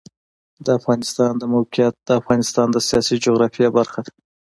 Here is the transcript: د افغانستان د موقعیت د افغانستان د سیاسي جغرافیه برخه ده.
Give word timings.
د 0.65 0.67
افغانستان 0.79 1.31
د 1.37 1.43
موقعیت 1.53 1.95
د 2.07 2.09
افغانستان 2.21 2.67
د 2.71 2.77
سیاسي 2.87 3.15
جغرافیه 3.25 3.69
برخه 3.77 3.99
ده. 4.05 4.11